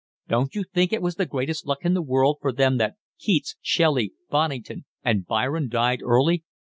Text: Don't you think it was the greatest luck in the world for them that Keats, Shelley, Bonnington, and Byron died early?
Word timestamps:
Don't 0.27 0.55
you 0.55 0.63
think 0.63 0.91
it 0.91 1.01
was 1.03 1.13
the 1.17 1.27
greatest 1.27 1.67
luck 1.67 1.85
in 1.85 1.93
the 1.93 2.01
world 2.01 2.37
for 2.41 2.51
them 2.51 2.79
that 2.79 2.95
Keats, 3.19 3.55
Shelley, 3.61 4.13
Bonnington, 4.31 4.85
and 5.03 5.27
Byron 5.27 5.69
died 5.69 5.99
early? 6.01 6.43